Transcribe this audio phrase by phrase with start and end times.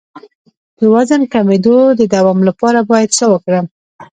[0.77, 3.65] د وزن د کمیدو د دوام لپاره باید څه وکړم؟